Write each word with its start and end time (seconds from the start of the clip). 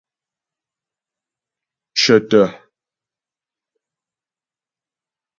Cə̀tə̀. 2.01 2.45